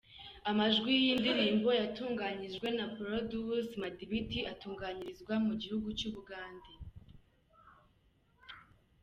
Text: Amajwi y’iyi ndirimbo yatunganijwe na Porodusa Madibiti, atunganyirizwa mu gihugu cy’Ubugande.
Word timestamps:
Amajwi 0.49 0.91
y’iyi 0.95 1.13
ndirimbo 1.21 1.69
yatunganijwe 1.79 2.67
na 2.77 2.85
Porodusa 2.95 3.77
Madibiti, 3.81 4.39
atunganyirizwa 4.53 5.33
mu 5.45 5.53
gihugu 5.61 5.87
cy’Ubugande. 5.99 6.71